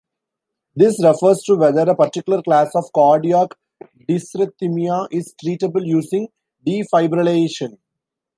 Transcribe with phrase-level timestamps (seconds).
[0.75, 3.49] This refers to whether a particular class of cardiac
[4.09, 6.27] dysrhythmia is treatable using
[6.65, 7.77] defibrillation.